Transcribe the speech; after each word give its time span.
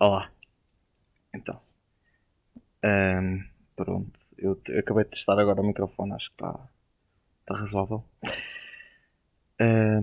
Olá. 0.00 0.32
Então. 1.32 1.60
Ahm, 2.82 3.44
pronto. 3.76 4.18
Eu, 4.36 4.56
te- 4.56 4.72
eu 4.72 4.80
acabei 4.80 5.04
de 5.04 5.10
testar 5.10 5.38
agora 5.38 5.60
o 5.60 5.64
microfone, 5.66 6.12
acho 6.14 6.26
que 6.30 6.34
está 6.34 6.68
tá 7.46 7.56
razoável. 7.56 8.02
Ahm, 9.60 10.02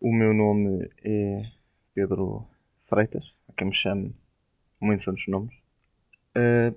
o 0.00 0.12
meu 0.12 0.34
nome 0.34 0.90
é 1.04 1.48
Pedro 1.94 2.44
Freitas, 2.88 3.32
a 3.48 3.52
quem 3.52 3.68
me 3.68 3.74
chame 3.76 4.12
muitos 4.80 5.06
outros 5.06 5.28
nomes. 5.28 5.54
Ah, 6.34 6.72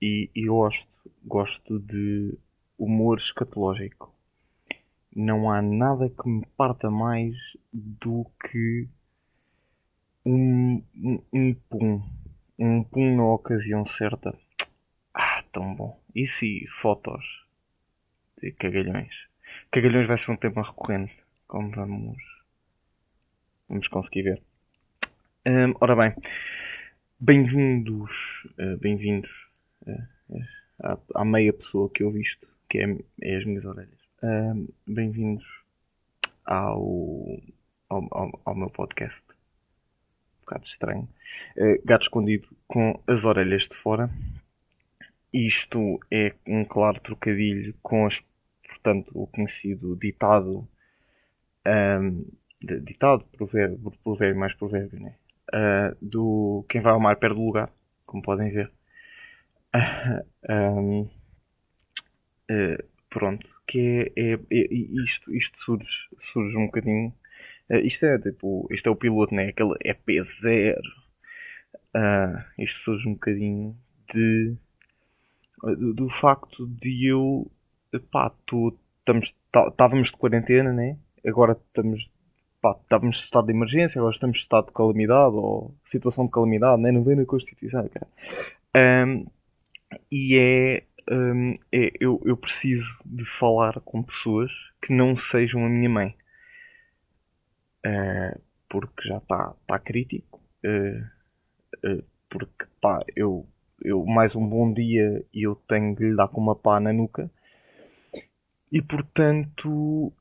e, 0.00 0.30
e 0.34 0.46
gosto, 0.46 0.86
gosto 1.24 1.78
de 1.78 2.36
humor 2.78 3.18
escatológico. 3.18 4.14
Não 5.14 5.50
há 5.50 5.62
nada 5.62 6.10
que 6.10 6.28
me 6.28 6.44
parta 6.56 6.90
mais 6.90 7.34
do 7.72 8.26
que 8.40 8.88
um, 10.24 10.82
um, 10.94 11.22
um 11.32 11.54
pum. 11.54 12.02
Um 12.58 12.84
pum 12.84 13.16
na 13.16 13.24
ocasião 13.24 13.86
certa. 13.86 14.36
Ah, 15.14 15.42
tão 15.52 15.74
bom. 15.74 15.98
E 16.14 16.26
se 16.26 16.66
fotos 16.82 17.24
de 18.42 18.52
cagalhões? 18.52 19.14
Cagalhões 19.70 20.06
vai 20.06 20.18
ser 20.18 20.32
um 20.32 20.36
tema 20.36 20.62
recorrente, 20.62 21.14
como 21.46 21.70
vamos, 21.70 22.22
vamos 23.68 23.88
conseguir 23.88 24.22
ver. 24.22 24.42
Ora 25.80 25.94
bem, 25.94 26.14
bem-vindos, 27.20 28.10
eh, 28.58 28.76
bem-vindos 28.76 29.45
à, 30.82 30.98
à 31.14 31.24
meia 31.24 31.52
pessoa 31.52 31.90
que 31.90 32.02
eu 32.02 32.10
visto, 32.10 32.46
que 32.68 32.78
é, 32.78 32.96
é 33.22 33.36
as 33.36 33.44
minhas 33.44 33.64
orelhas. 33.64 33.98
Bem-vindos 34.86 35.44
ao, 36.44 36.82
ao, 37.88 38.08
ao, 38.10 38.40
ao 38.44 38.54
meu 38.54 38.68
podcast 38.70 39.20
um 39.28 40.40
bocado 40.46 40.64
estranho. 40.66 41.08
Eh, 41.56 41.80
gato 41.84 42.02
escondido 42.02 42.48
com 42.68 43.00
as 43.06 43.24
orelhas 43.24 43.62
de 43.62 43.76
fora. 43.76 44.08
Isto 45.32 45.98
é 46.10 46.34
um 46.46 46.64
claro 46.64 47.00
trocadilho 47.00 47.74
com 47.82 48.06
as, 48.06 48.16
portanto, 48.68 49.10
o 49.12 49.26
conhecido 49.26 49.96
ditado. 49.96 50.66
de- 52.62 52.80
ditado, 52.80 53.24
provérbio, 53.36 53.92
provérbio 54.02 54.40
mais 54.40 54.54
provérbio, 54.54 55.00
né? 55.00 55.16
Ah, 55.52 55.94
do 56.00 56.64
quem 56.68 56.80
vai 56.80 56.92
ao 56.92 57.00
mar 57.00 57.16
perde 57.16 57.38
o 57.38 57.44
lugar, 57.44 57.70
como 58.06 58.22
podem 58.22 58.50
ver. 58.50 58.70
Ahm, 60.48 61.08
eh, 62.50 62.78
pronto, 63.10 63.46
que 63.66 64.12
é, 64.16 64.32
é- 64.34 64.46
é- 64.50 64.74
isto, 65.04 65.34
isto 65.34 65.58
surge, 65.64 65.88
surge 66.32 66.56
um 66.56 66.66
bocadinho 66.66 67.12
Uh, 67.70 67.78
isto 67.86 68.06
é 68.06 68.18
tipo, 68.18 68.66
isto 68.72 68.88
é 68.88 68.92
o 68.92 68.96
piloto, 68.96 69.34
né? 69.34 69.48
Aquele 69.48 69.74
EP0. 69.84 70.80
Uh, 71.94 72.44
isto 72.58 72.78
surge 72.80 73.08
um 73.08 73.14
bocadinho 73.14 73.76
de 74.14 74.56
do, 75.62 75.94
do 75.94 76.10
facto 76.10 76.66
de 76.66 77.06
eu 77.10 77.50
pá, 78.10 78.30
tu, 78.46 78.76
tá- 79.04 79.68
estávamos 79.68 80.10
de 80.10 80.16
quarentena, 80.16 80.72
né? 80.72 80.96
Agora 81.26 81.52
estamos 81.52 82.08
pá, 82.60 82.76
estávamos 82.82 83.18
em 83.18 83.24
estado 83.24 83.46
de 83.46 83.52
emergência, 83.52 83.98
agora 83.98 84.14
estamos 84.14 84.38
em 84.38 84.40
estado 84.42 84.66
de 84.66 84.72
calamidade 84.72 85.34
ou 85.36 85.74
situação 85.90 86.26
de 86.26 86.32
calamidade, 86.32 86.82
né? 86.82 86.92
Não 86.92 87.02
vem 87.04 87.16
na 87.16 87.24
Constituição, 87.24 87.88
cara. 87.88 88.06
Um, 89.06 89.26
e 90.10 90.36
é, 90.38 90.82
um, 91.10 91.58
é 91.72 91.90
eu, 92.00 92.20
eu 92.24 92.36
preciso 92.36 92.86
de 93.04 93.24
falar 93.38 93.80
com 93.80 94.02
pessoas 94.02 94.50
que 94.82 94.92
não 94.92 95.16
sejam 95.16 95.64
a 95.64 95.68
minha 95.68 95.88
mãe. 95.88 96.16
Uh, 97.84 98.40
porque 98.68 99.08
já 99.08 99.18
está 99.18 99.54
tá 99.66 99.78
crítico. 99.78 100.40
Uh, 100.64 101.88
uh, 101.88 102.04
porque 102.28 102.66
pá, 102.80 103.00
eu, 103.14 103.46
eu 103.82 104.04
mais 104.04 104.34
um 104.34 104.46
bom 104.46 104.72
dia 104.72 105.24
e 105.32 105.46
eu 105.46 105.54
tenho 105.68 105.94
de 105.94 106.10
lhe 106.10 106.16
dar 106.16 106.28
com 106.28 106.40
uma 106.40 106.56
pá 106.56 106.80
na 106.80 106.92
nuca. 106.92 107.30
E 108.70 108.82
portanto, 108.82 110.12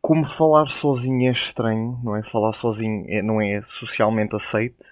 como 0.00 0.28
falar 0.28 0.68
sozinho 0.68 1.28
é 1.28 1.32
estranho, 1.32 2.00
não 2.02 2.16
é? 2.16 2.22
Falar 2.24 2.52
sozinho 2.54 3.04
é, 3.08 3.22
não 3.22 3.40
é 3.40 3.62
socialmente 3.78 4.34
aceito. 4.34 4.84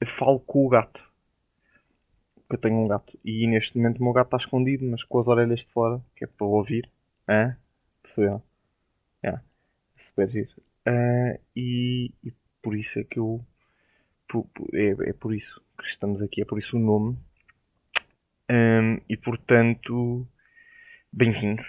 Eu 0.00 0.06
falo 0.18 0.40
com 0.40 0.66
o 0.66 0.68
gato. 0.68 1.00
Porque 2.50 2.66
eu 2.66 2.70
tenho 2.70 2.82
um 2.82 2.88
gato. 2.88 3.16
E 3.24 3.46
neste 3.46 3.78
momento 3.78 4.00
o 4.00 4.02
meu 4.04 4.12
gato 4.12 4.26
está 4.26 4.38
escondido, 4.38 4.84
mas 4.84 5.04
com 5.04 5.20
as 5.20 5.28
orelhas 5.28 5.60
de 5.60 5.66
fora, 5.66 6.02
que 6.16 6.24
é 6.24 6.26
para 6.26 6.46
ouvir. 6.48 6.90
Hã? 7.28 7.56
Percebeu? 8.02 8.42
Yeah. 9.24 9.44
Super 10.08 10.28
giro. 10.30 10.50
Ah, 10.86 11.38
e, 11.56 12.12
e 12.24 12.32
por 12.62 12.76
isso 12.76 12.98
é 12.98 13.04
que 13.04 13.20
eu. 13.20 13.40
pu- 14.28 14.50
É, 14.74 15.10
é 15.10 15.12
por 15.14 15.34
isso 15.34 15.62
que 15.78 15.86
estamos 15.86 16.22
aqui, 16.22 16.42
é 16.42 16.46
por 16.46 16.58
isso 16.58 16.76
o 16.76 16.80
nome. 16.80 17.16
Ahm, 18.50 19.00
e 19.08 19.16
portanto, 19.16 20.26
bem-vindos. 21.12 21.66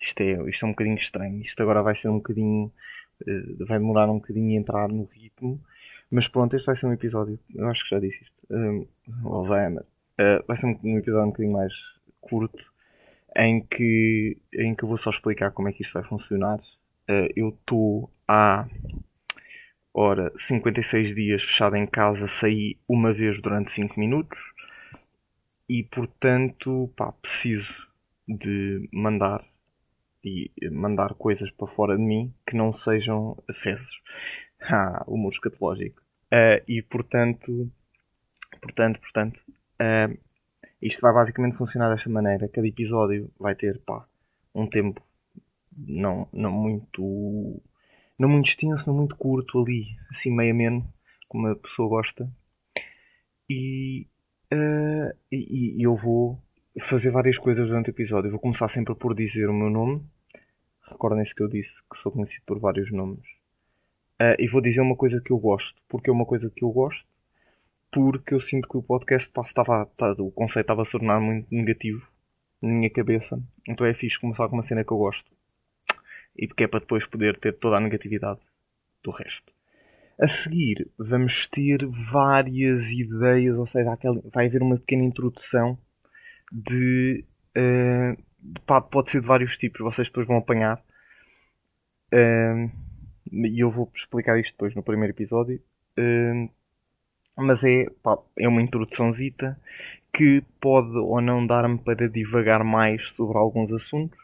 Isto 0.00 0.20
é, 0.22 0.50
isto 0.50 0.64
é 0.64 0.68
um 0.68 0.72
bocadinho 0.72 0.98
estranho. 0.98 1.42
Isto 1.42 1.62
agora 1.62 1.82
vai 1.82 1.96
ser 1.96 2.08
um 2.08 2.16
bocadinho. 2.18 2.72
eh, 3.26 3.64
vai 3.64 3.78
demorar 3.78 4.08
um 4.10 4.18
bocadinho 4.20 4.56
a 4.56 4.60
entrar 4.60 4.88
no 4.88 5.04
ritmo. 5.04 5.60
Mas 6.10 6.28
pronto, 6.28 6.56
este 6.56 6.66
vai 6.66 6.76
ser 6.76 6.86
um 6.86 6.92
episódio. 6.92 7.38
Eu 7.54 7.68
acho 7.68 7.82
que 7.84 7.90
já 7.90 8.00
disse 8.00 8.22
isto. 8.22 8.34
Um, 8.50 8.86
Alzheimer. 9.24 9.84
Ah, 10.18 10.42
vai 10.46 10.56
ser 10.56 10.66
um, 10.66 10.78
um 10.82 10.98
episódio 10.98 11.26
um 11.26 11.30
bocadinho 11.30 11.52
mais 11.52 11.72
curto. 12.20 12.64
Em 13.36 13.60
que, 13.60 14.36
em 14.54 14.74
que 14.74 14.82
eu 14.82 14.88
vou 14.88 14.98
só 14.98 15.10
explicar 15.10 15.52
como 15.52 15.68
é 15.68 15.72
que 15.72 15.82
isto 15.82 15.92
vai 15.92 16.02
funcionar. 16.04 16.58
Uh, 17.08 17.28
eu 17.36 17.50
estou 17.50 18.10
há 18.26 18.66
ora 19.94 20.32
56 20.36 21.14
dias 21.14 21.42
fechado 21.42 21.76
em 21.76 21.86
casa, 21.86 22.26
saí 22.26 22.76
uma 22.88 23.12
vez 23.12 23.40
durante 23.40 23.72
5 23.72 23.98
minutos 23.98 24.38
e 25.68 25.82
portanto 25.82 26.92
pá, 26.96 27.12
preciso 27.12 27.72
de 28.26 28.88
mandar 28.92 29.44
e 30.24 30.50
mandar 30.70 31.14
coisas 31.14 31.50
para 31.52 31.68
fora 31.68 31.96
de 31.96 32.02
mim 32.02 32.32
que 32.46 32.56
não 32.56 32.72
sejam 32.72 33.36
fezes. 33.62 33.88
Ah, 34.70 35.04
humor 35.06 35.32
escatológico. 35.32 36.02
Uh, 36.32 36.60
e 36.66 36.82
portanto, 36.82 37.70
portanto, 38.60 39.00
portanto, 39.00 39.40
uh, 39.80 40.18
isto 40.82 41.00
vai 41.00 41.12
basicamente 41.12 41.56
funcionar 41.56 41.94
desta 41.94 42.10
maneira. 42.10 42.48
Cada 42.48 42.66
episódio 42.66 43.30
vai 43.38 43.54
ter 43.54 43.78
pá, 43.80 44.06
um 44.54 44.66
tempo 44.66 45.00
não, 45.76 46.28
não 46.32 46.50
muito 46.50 47.62
não 48.18 48.28
muito 48.28 48.48
extenso, 48.48 48.88
não 48.88 48.96
muito 48.96 49.16
curto 49.16 49.62
ali, 49.62 49.96
assim 50.10 50.30
meio 50.30 50.52
ameno, 50.52 50.92
como 51.28 51.46
a 51.46 51.56
pessoa 51.56 51.88
gosta. 51.88 52.28
E, 53.48 54.06
eh, 54.50 55.14
e, 55.30 55.76
e 55.78 55.82
eu 55.82 55.96
vou 55.96 56.42
fazer 56.88 57.10
várias 57.10 57.38
coisas 57.38 57.68
durante 57.68 57.90
o 57.90 57.92
episódio. 57.92 58.28
Eu 58.28 58.32
vou 58.32 58.40
começar 58.40 58.68
sempre 58.68 58.94
por 58.94 59.14
dizer 59.14 59.48
o 59.48 59.54
meu 59.54 59.70
nome. 59.70 60.04
Recordem-se 60.90 61.34
que 61.34 61.42
eu 61.42 61.48
disse 61.48 61.80
que 61.90 61.98
sou 61.98 62.12
conhecido 62.12 62.42
por 62.46 62.58
vários 62.58 62.90
nomes. 62.90 63.37
Eh, 64.20 64.36
e 64.40 64.48
vou 64.48 64.60
dizer 64.60 64.80
uma 64.80 64.96
coisa 64.96 65.20
que 65.20 65.30
eu 65.32 65.38
gosto. 65.38 65.74
Porque 65.88 66.10
é 66.10 66.12
uma 66.12 66.26
coisa 66.26 66.50
que 66.50 66.64
eu 66.64 66.70
gosto. 66.70 67.04
Porque 67.92 68.34
eu 68.34 68.40
sinto 68.40 68.68
que 68.68 68.76
o 68.76 68.82
podcast 68.82 69.28
pá, 69.30 69.42
estava, 69.42 69.86
tá, 69.96 70.12
o 70.18 70.30
conceito 70.30 70.64
estava 70.64 70.82
a 70.82 70.84
se 70.84 70.92
tornar 70.92 71.20
muito 71.20 71.46
negativo 71.50 72.06
na 72.60 72.68
minha 72.70 72.90
cabeça. 72.90 73.40
Então 73.66 73.86
é 73.86 73.94
fixe 73.94 74.18
começar 74.20 74.48
com 74.48 74.56
uma 74.56 74.64
cena 74.64 74.84
que 74.84 74.92
eu 74.92 74.98
gosto 74.98 75.38
e 76.38 76.46
porque 76.46 76.64
é 76.64 76.68
para 76.68 76.78
depois 76.78 77.04
poder 77.06 77.36
ter 77.40 77.58
toda 77.58 77.76
a 77.76 77.80
negatividade 77.80 78.38
do 79.02 79.10
resto. 79.10 79.52
A 80.20 80.28
seguir, 80.28 80.88
vamos 80.96 81.48
ter 81.48 81.84
várias 82.10 82.90
ideias, 82.90 83.56
ou 83.56 83.66
seja, 83.66 83.96
vai 84.32 84.46
haver 84.46 84.62
uma 84.62 84.76
pequena 84.78 85.04
introdução 85.04 85.78
de. 86.52 87.24
eh, 87.54 88.16
de- 88.40 88.60
pá, 88.66 88.80
pode 88.80 89.10
ser 89.10 89.20
de 89.20 89.26
vários 89.26 89.56
tipos, 89.58 89.80
vocês 89.80 90.08
depois 90.08 90.26
vão 90.26 90.36
apanhar. 90.38 90.82
Eh, 92.12 92.70
e 93.32 93.60
eu 93.62 93.70
vou 93.70 93.90
explicar 93.94 94.38
isto 94.38 94.52
depois 94.52 94.74
no 94.74 94.82
primeiro 94.82 95.12
episódio. 95.12 95.60
Eh, 95.96 96.48
mas 97.36 97.62
é, 97.64 97.86
pá, 98.02 98.18
é 98.38 98.48
uma 98.48 98.62
introduçãozita 98.62 99.58
que 100.12 100.42
pode 100.60 100.96
ou 100.96 101.20
não 101.20 101.46
dar-me 101.46 101.78
para 101.78 102.08
divagar 102.08 102.64
mais 102.64 103.02
sobre 103.10 103.38
alguns 103.38 103.72
assuntos. 103.72 104.18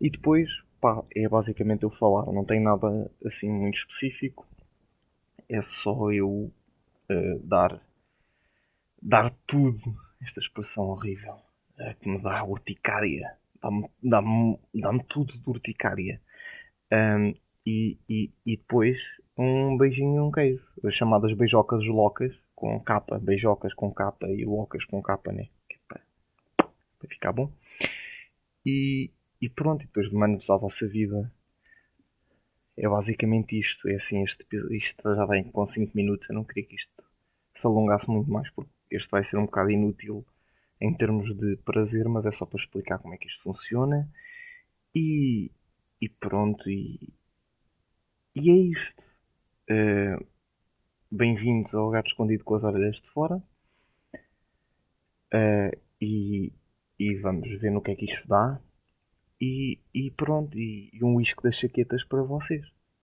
E 0.00 0.10
depois 0.10 0.48
pá, 0.80 1.02
é 1.14 1.28
basicamente 1.28 1.84
eu 1.84 1.90
falar, 1.90 2.26
não 2.32 2.44
tem 2.44 2.60
nada 2.60 3.10
assim 3.26 3.50
muito 3.50 3.78
específico, 3.78 4.46
é 5.48 5.62
só 5.62 6.10
eu 6.12 6.50
eh, 7.08 7.38
dar 7.44 7.80
dar 9.00 9.32
tudo, 9.46 9.96
esta 10.22 10.40
expressão 10.40 10.84
horrível 10.84 11.36
eh, 11.78 11.94
que 12.00 12.08
me 12.08 12.18
dá 12.20 12.44
urticária, 12.44 13.36
dá-me 13.60 13.88
dá 14.02 14.20
dá 14.92 15.04
tudo 15.08 15.36
de 15.38 15.48
urticária. 15.50 16.20
Ahm, 16.90 17.34
e, 17.66 17.98
e, 18.08 18.30
e 18.44 18.56
depois 18.56 18.98
um 19.36 19.76
beijinho 19.76 20.16
e 20.16 20.20
um 20.20 20.30
queijo, 20.30 20.62
as 20.84 20.94
chamadas 20.94 21.32
beijocas 21.34 21.84
loucas 21.86 22.34
com 22.54 22.78
capa, 22.80 23.18
beijocas 23.18 23.74
com 23.74 23.92
capa 23.92 24.28
e 24.28 24.44
loucas 24.44 24.84
com 24.84 25.02
capa, 25.02 25.32
né? 25.32 25.48
Para 25.86 27.08
ficar 27.08 27.32
bom. 27.32 27.50
E, 28.64 29.10
e 29.40 29.48
pronto, 29.48 29.82
e 29.82 29.86
depois 29.86 30.08
de 30.08 30.14
manos 30.14 30.48
à 30.48 30.56
vossa 30.56 30.86
vida. 30.86 31.32
É 32.76 32.88
basicamente 32.88 33.58
isto. 33.58 33.88
É 33.88 33.96
assim, 33.96 34.22
este, 34.22 34.46
isto 34.70 35.14
já 35.14 35.26
vem 35.26 35.44
com 35.44 35.66
5 35.66 35.92
minutos. 35.94 36.28
Eu 36.28 36.36
não 36.36 36.44
queria 36.44 36.64
que 36.64 36.76
isto 36.76 37.04
se 37.60 37.66
alongasse 37.66 38.08
muito 38.08 38.30
mais, 38.30 38.48
porque 38.50 38.70
este 38.90 39.10
vai 39.10 39.24
ser 39.24 39.36
um 39.38 39.46
bocado 39.46 39.70
inútil 39.70 40.24
em 40.80 40.94
termos 40.94 41.36
de 41.36 41.56
prazer, 41.58 42.08
mas 42.08 42.24
é 42.26 42.32
só 42.32 42.46
para 42.46 42.60
explicar 42.60 42.98
como 42.98 43.14
é 43.14 43.16
que 43.16 43.26
isto 43.26 43.42
funciona. 43.42 44.08
E, 44.94 45.50
e 46.00 46.08
pronto, 46.08 46.68
e, 46.70 47.12
e 48.34 48.50
é 48.50 48.54
isto. 48.54 49.02
Uh, 49.70 50.26
Bem-vindos 51.10 51.74
ao 51.74 51.90
Gato 51.90 52.08
Escondido 52.08 52.42
com 52.44 52.54
as 52.54 52.64
Orelhas 52.64 52.96
de 52.96 53.10
Fora. 53.10 53.42
Uh, 55.34 55.76
e, 56.00 56.52
e 56.98 57.14
vamos 57.16 57.48
ver 57.60 57.70
no 57.70 57.82
que 57.82 57.90
é 57.90 57.96
que 57.96 58.06
isto 58.06 58.26
dá. 58.26 58.60
E, 59.40 59.78
e 59.94 60.10
pronto, 60.10 60.58
e, 60.58 60.90
e 60.92 61.04
um 61.04 61.16
uísque 61.16 61.42
das 61.42 61.56
chaquetas 61.56 62.04
para 62.04 62.22
vocês. 62.22 62.64